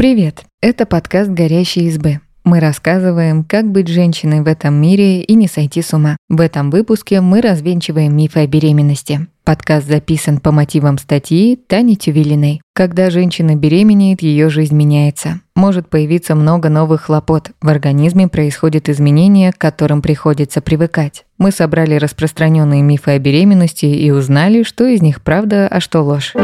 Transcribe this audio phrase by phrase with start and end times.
[0.00, 0.44] Привет!
[0.62, 2.20] Это подкаст «Горящие избы».
[2.42, 6.16] Мы рассказываем, как быть женщиной в этом мире и не сойти с ума.
[6.30, 9.26] В этом выпуске мы развенчиваем мифы о беременности.
[9.44, 12.62] Подкаст записан по мотивам статьи Тани Тювилиной.
[12.74, 15.42] Когда женщина беременеет, ее жизнь меняется.
[15.54, 17.50] Может появиться много новых хлопот.
[17.60, 21.26] В организме происходят изменения, к которым приходится привыкать.
[21.36, 26.34] Мы собрали распространенные мифы о беременности и узнали, что из них правда, а что ложь.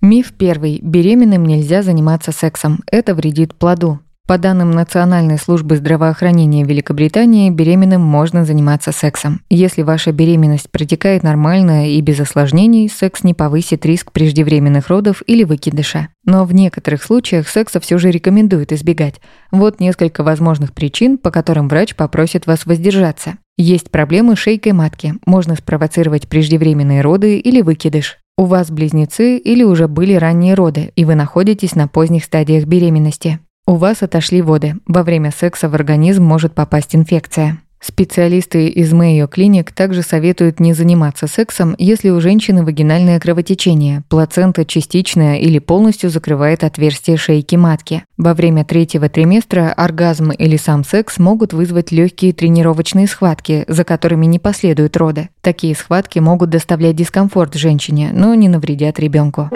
[0.00, 0.80] Миф первый.
[0.80, 2.80] Беременным нельзя заниматься сексом.
[2.90, 4.00] Это вредит плоду.
[4.26, 9.42] По данным Национальной службы здравоохранения Великобритании, беременным можно заниматься сексом.
[9.50, 15.44] Если ваша беременность протекает нормально и без осложнений, секс не повысит риск преждевременных родов или
[15.44, 16.08] выкидыша.
[16.24, 19.20] Но в некоторых случаях секса все же рекомендуют избегать.
[19.50, 23.36] Вот несколько возможных причин, по которым врач попросит вас воздержаться.
[23.58, 28.19] Есть проблемы с шейкой матки, можно спровоцировать преждевременные роды или выкидыш.
[28.36, 33.40] У вас близнецы или уже были ранние роды, и вы находитесь на поздних стадиях беременности.
[33.66, 34.76] У вас отошли воды.
[34.86, 37.58] Во время секса в организм может попасть инфекция.
[37.82, 44.66] Специалисты из Mayo Clinic также советуют не заниматься сексом, если у женщины вагинальное кровотечение, плацента
[44.66, 48.04] частично или полностью закрывает отверстие шейки матки.
[48.18, 54.26] Во время третьего триместра оргазм или сам секс могут вызвать легкие тренировочные схватки, за которыми
[54.26, 55.30] не последуют роды.
[55.40, 59.48] Такие схватки могут доставлять дискомфорт женщине, но не навредят ребенку.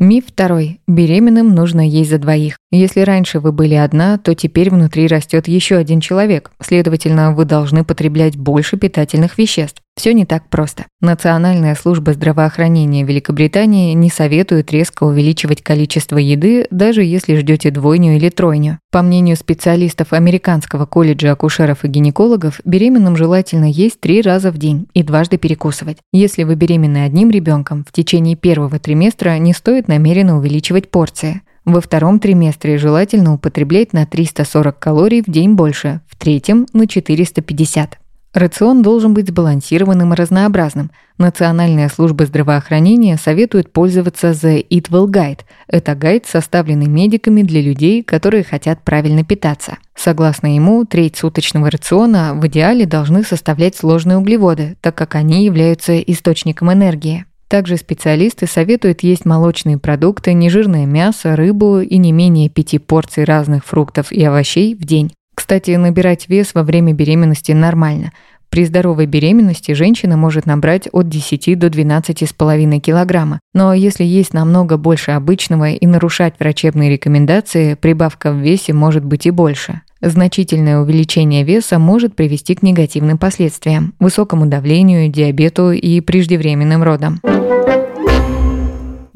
[0.00, 0.80] Миф второй.
[0.86, 2.56] Беременным нужно есть за двоих.
[2.70, 6.50] Если раньше вы были одна, то теперь внутри растет еще один человек.
[6.60, 9.80] Следовательно, вы должны потреблять больше питательных веществ.
[9.96, 10.84] Все не так просто.
[11.00, 18.28] Национальная служба здравоохранения Великобритании не советует резко увеличивать количество еды, даже если ждете двойню или
[18.28, 18.78] тройню.
[18.92, 24.88] По мнению специалистов Американского колледжа акушеров и гинекологов, беременным желательно есть три раза в день
[24.92, 25.98] и дважды перекусывать.
[26.12, 31.40] Если вы беременны одним ребенком, в течение первого триместра не стоит намеренно увеличивать порции.
[31.68, 37.98] Во втором триместре желательно употреблять на 340 калорий в день больше, в третьем– на 450.
[38.32, 40.90] Рацион должен быть сбалансированным и разнообразным.
[41.18, 45.40] Национальная служба здравоохранения советует пользоваться The Eat Well Guide.
[45.66, 49.76] Это гайд, составленный медиками для людей, которые хотят правильно питаться.
[49.94, 55.98] Согласно ему, треть суточного рациона в идеале должны составлять сложные углеводы, так как они являются
[55.98, 57.26] источником энергии.
[57.48, 63.64] Также специалисты советуют есть молочные продукты, нежирное мясо, рыбу и не менее пяти порций разных
[63.64, 65.12] фруктов и овощей в день.
[65.34, 68.12] Кстати, набирать вес во время беременности нормально.
[68.50, 73.40] При здоровой беременности женщина может набрать от 10 до 12,5 килограмма.
[73.54, 79.26] Но если есть намного больше обычного и нарушать врачебные рекомендации, прибавка в весе может быть
[79.26, 79.82] и больше.
[80.00, 87.20] Значительное увеличение веса может привести к негативным последствиям– высокому давлению, диабету и преждевременным родам.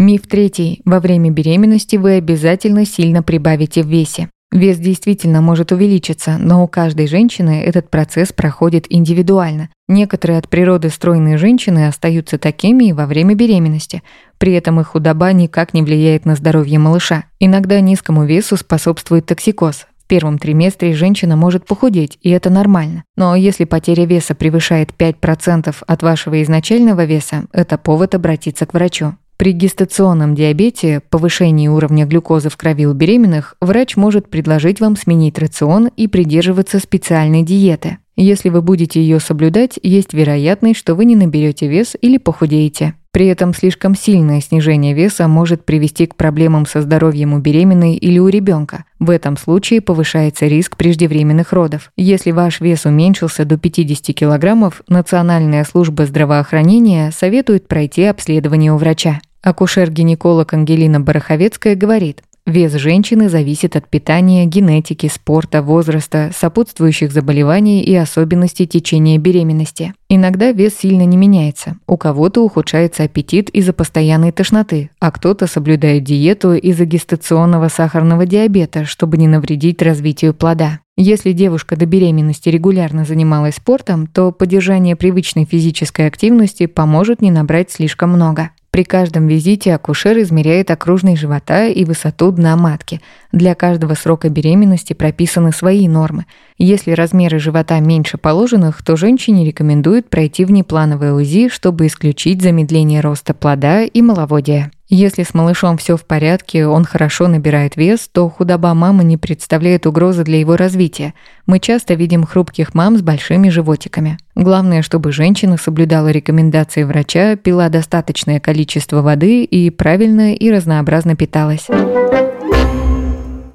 [0.03, 0.83] Миф третий.
[0.85, 4.31] Во время беременности вы обязательно сильно прибавите в весе.
[4.51, 9.69] Вес действительно может увеличиться, но у каждой женщины этот процесс проходит индивидуально.
[9.87, 14.03] Некоторые от природы стройные женщины остаются такими и во время беременности.
[14.39, 17.27] При этом их худоба никак не влияет на здоровье малыша.
[17.39, 19.87] Иногда низкому весу способствует токсикоз.
[20.03, 23.05] В первом триместре женщина может похудеть, и это нормально.
[23.15, 29.15] Но если потеря веса превышает 5% от вашего изначального веса, это повод обратиться к врачу.
[29.43, 35.37] При гестационном диабете, повышении уровня глюкозы в крови у беременных, врач может предложить вам сменить
[35.37, 37.99] рацион и придерживаться специальной диеты.
[38.17, 42.95] Если вы будете ее соблюдать, есть вероятность, что вы не наберете вес или похудеете.
[43.11, 48.19] При этом слишком сильное снижение веса может привести к проблемам со здоровьем у беременной или
[48.19, 48.85] у ребенка.
[48.99, 51.93] В этом случае повышается риск преждевременных родов.
[51.97, 59.21] Если ваш вес уменьшился до 50 килограммов, Национальная служба здравоохранения советует пройти обследование у врача.
[59.43, 67.95] Акушер-гинеколог Ангелина Бараховецкая говорит, Вес женщины зависит от питания, генетики, спорта, возраста, сопутствующих заболеваний и
[67.95, 69.95] особенностей течения беременности.
[70.09, 71.77] Иногда вес сильно не меняется.
[71.87, 78.87] У кого-то ухудшается аппетит из-за постоянной тошноты, а кто-то соблюдает диету из-за гестационного сахарного диабета,
[78.87, 80.81] чтобы не навредить развитию плода.
[80.97, 87.71] Если девушка до беременности регулярно занималась спортом, то поддержание привычной физической активности поможет не набрать
[87.71, 88.51] слишком много.
[88.75, 93.03] При каждом визите акушер измеряет окружность живота и высоту дна матки.
[93.33, 96.27] Для каждого срока беременности прописаны свои нормы.
[96.59, 103.33] Если размеры живота меньше положенных, то женщине рекомендуют пройти внеплановое УЗИ, чтобы исключить замедление роста
[103.33, 104.71] плода и маловодия.
[104.95, 109.87] Если с малышом все в порядке, он хорошо набирает вес, то худоба мамы не представляет
[109.87, 111.15] угрозы для его развития.
[111.47, 114.19] Мы часто видим хрупких мам с большими животиками.
[114.35, 121.69] Главное, чтобы женщина соблюдала рекомендации врача, пила достаточное количество воды и правильно и разнообразно питалась.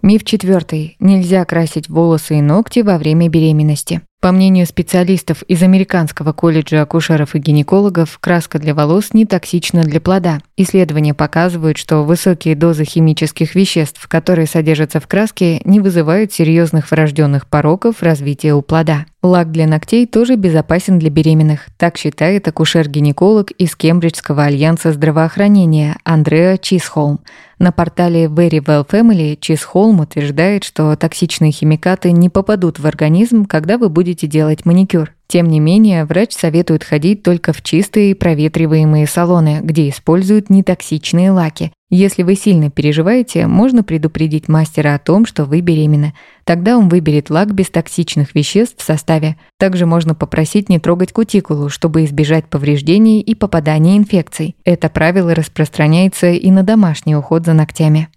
[0.02, 0.96] Миф четвертый.
[1.00, 4.02] Нельзя красить волосы и ногти во время беременности.
[4.20, 10.02] По мнению специалистов из Американского колледжа акушеров и гинекологов, краска для волос не токсична для
[10.02, 10.40] плода.
[10.56, 17.48] Исследования показывают, что высокие дозы химических веществ, которые содержатся в краске, не вызывают серьезных врожденных
[17.48, 19.06] пороков развития у плода.
[19.24, 26.60] Лак для ногтей тоже безопасен для беременных, так считает акушер-гинеколог из Кембриджского альянса здравоохранения Андреа
[26.60, 27.22] Чисхолм.
[27.58, 33.80] На портале Very Well Family Чисхолм утверждает, что токсичные химикаты не попадут в организм, когда
[33.80, 35.14] вы будете делать маникюр.
[35.26, 41.72] Тем не менее, врач советует ходить только в чистые проветриваемые салоны, где используют нетоксичные лаки.
[41.90, 46.14] Если вы сильно переживаете, можно предупредить мастера о том, что вы беременны.
[46.44, 49.38] Тогда он выберет лак без токсичных веществ в составе.
[49.58, 54.58] Также можно попросить не трогать кутикулу, чтобы избежать повреждений и попадания инфекций.
[54.66, 58.10] Это правило распространяется и на домашний уход за ногтями.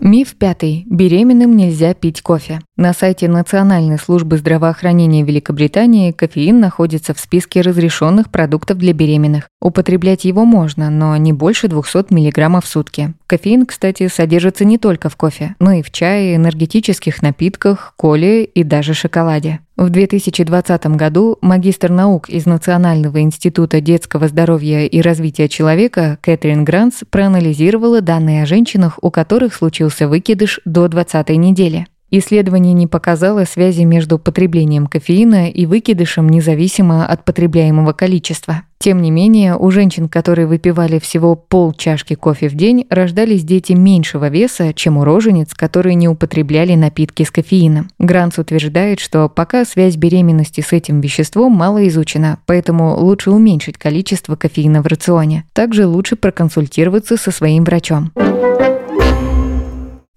[0.00, 0.84] Миф пятый.
[0.88, 2.60] Беременным нельзя пить кофе.
[2.76, 9.48] На сайте Национальной службы здравоохранения Великобритании кофеин находится в списке разрешенных продуктов для беременных.
[9.60, 13.14] Употреблять его можно, но не больше 200 мг в сутки.
[13.26, 18.62] Кофеин, кстати, содержится не только в кофе, но и в чае, энергетических напитках, коле и
[18.62, 19.60] даже шоколаде.
[19.76, 27.02] В 2020 году магистр наук из Национального института детского здоровья и развития человека Кэтрин Гранс
[27.10, 31.86] проанализировала данные о женщинах, у которых случился выкидыш до 20 недели.
[32.10, 38.62] Исследование не показало связи между потреблением кофеина и выкидышем независимо от потребляемого количества.
[38.78, 43.72] Тем не менее, у женщин, которые выпивали всего пол чашки кофе в день, рождались дети
[43.72, 47.88] меньшего веса, чем у рожениц, которые не употребляли напитки с кофеином.
[47.98, 54.36] Гранц утверждает, что пока связь беременности с этим веществом мало изучена, поэтому лучше уменьшить количество
[54.36, 55.44] кофеина в рационе.
[55.52, 58.12] Также лучше проконсультироваться со своим врачом.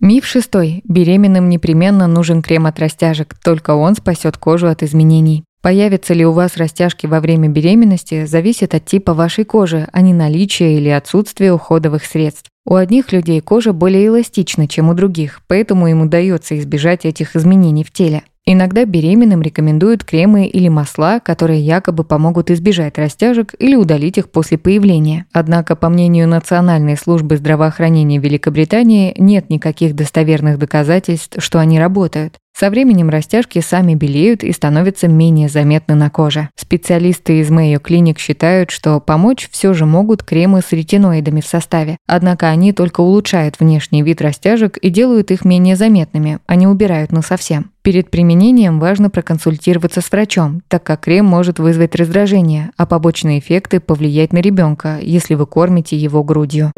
[0.02, 0.82] Миф шестой.
[0.86, 5.44] Беременным непременно нужен крем от растяжек, только он спасет кожу от изменений.
[5.62, 10.14] Появятся ли у вас растяжки во время беременности, зависит от типа вашей кожи, а не
[10.14, 12.50] наличия или отсутствия уходовых средств.
[12.66, 17.84] У одних людей кожа более эластична, чем у других, поэтому им удается избежать этих изменений
[17.84, 18.24] в теле.
[18.52, 24.58] Иногда беременным рекомендуют кремы или масла, которые якобы помогут избежать растяжек или удалить их после
[24.58, 25.28] появления.
[25.32, 32.40] Однако, по мнению Национальной службы здравоохранения Великобритании, нет никаких достоверных доказательств, что они работают.
[32.58, 36.50] Со временем растяжки сами белеют и становятся менее заметны на коже.
[36.56, 41.98] Специалисты из Mayo Clinic считают, что помочь все же могут кремы с ретиноидами в составе,
[42.08, 47.12] однако они только улучшают внешний вид растяжек и делают их менее заметными, а не убирают
[47.12, 47.70] на совсем.
[47.82, 53.80] Перед применением важно проконсультироваться с врачом, так как крем может вызвать раздражение, а побочные эффекты
[53.80, 56.72] повлиять на ребенка, если вы кормите его грудью.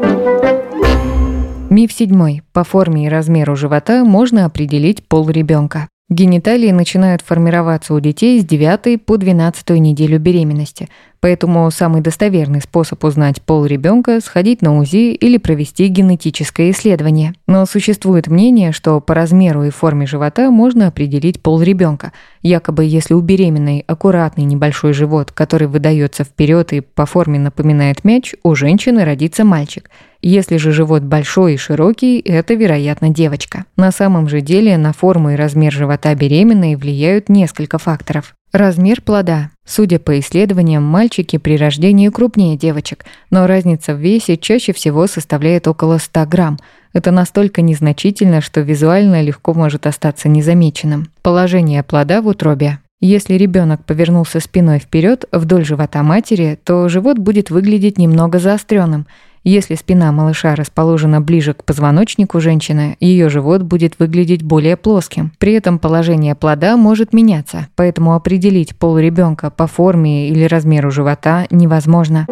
[1.70, 2.42] Миф седьмой.
[2.52, 5.88] По форме и размеру живота можно определить пол ребенка.
[6.08, 10.90] Гениталии начинают формироваться у детей с 9 по 12 неделю беременности,
[11.22, 17.32] поэтому самый достоверный способ узнать пол ребенка– сходить на УЗИ или провести генетическое исследование.
[17.46, 22.12] Но существует мнение, что по размеру и форме живота можно определить пол ребенка.
[22.42, 28.34] Якобы если у беременной аккуратный небольшой живот, который выдается вперед и по форме напоминает мяч,
[28.42, 29.88] у женщины родится мальчик–
[30.24, 33.64] если же живот большой и широкий, это, вероятно, девочка.
[33.76, 38.36] На самом же деле на форму и размер живота беременной влияют несколько факторов.
[38.52, 39.48] Размер плода.
[39.64, 45.66] Судя по исследованиям, мальчики при рождении крупнее девочек, но разница в весе чаще всего составляет
[45.66, 46.58] около 100 грамм.
[46.92, 51.08] Это настолько незначительно, что визуально легко может остаться незамеченным.
[51.22, 52.78] Положение плода в утробе.
[53.00, 59.06] Если ребенок повернулся спиной вперед вдоль живота матери, то живот будет выглядеть немного заостренным–
[59.44, 65.32] если спина малыша расположена ближе к позвоночнику женщины, ее живот будет выглядеть более плоским.
[65.38, 71.46] При этом положение плода может меняться, поэтому определить пол ребенка по форме или размеру живота
[71.50, 72.26] невозможно.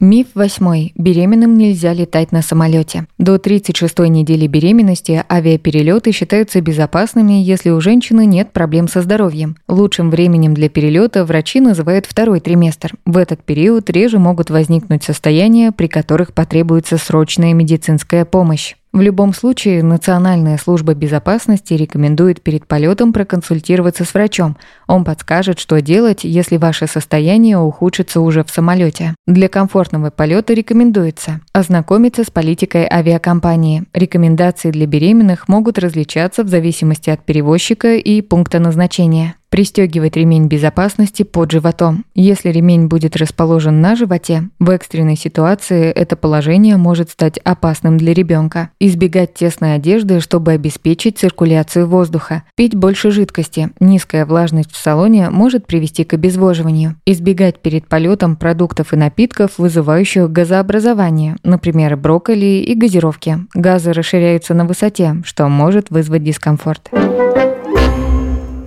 [0.00, 0.92] Миф восьмой.
[0.94, 3.06] Беременным нельзя летать на самолете.
[3.18, 9.56] До 36-й недели беременности авиаперелеты считаются безопасными, если у женщины нет проблем со здоровьем.
[9.68, 12.92] Лучшим временем для перелета врачи называют второй триместр.
[13.06, 18.74] В этот период реже могут возникнуть состояния, при которых потребуется срочная медицинская помощь.
[18.96, 24.56] В любом случае, Национальная служба безопасности рекомендует перед полетом проконсультироваться с врачом.
[24.86, 29.14] Он подскажет, что делать, если ваше состояние ухудшится уже в самолете.
[29.26, 33.84] Для комфортного полета рекомендуется ознакомиться с политикой авиакомпании.
[33.92, 39.34] Рекомендации для беременных могут различаться в зависимости от перевозчика и пункта назначения.
[39.48, 42.04] Пристегивать ремень безопасности под животом.
[42.14, 48.12] Если ремень будет расположен на животе, в экстренной ситуации это положение может стать опасным для
[48.12, 48.70] ребенка.
[48.80, 52.42] Избегать тесной одежды, чтобы обеспечить циркуляцию воздуха.
[52.56, 53.70] Пить больше жидкости.
[53.78, 56.96] Низкая влажность в салоне может привести к обезвоживанию.
[57.06, 63.38] Избегать перед полетом продуктов и напитков, вызывающих газообразование, например, брокколи и газировки.
[63.54, 66.90] Газы расширяются на высоте, что может вызвать дискомфорт.